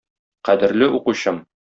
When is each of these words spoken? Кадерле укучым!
Кадерле 0.47 0.87
укучым! 0.99 1.37